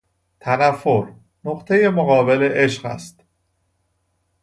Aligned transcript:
تنفر، 0.39 1.13
نقطهی 1.45 1.89
مقابل 1.89 2.43
عشق 2.43 2.85
است. 2.85 3.23